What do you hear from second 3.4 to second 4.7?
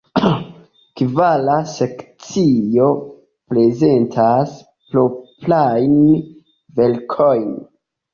prezentas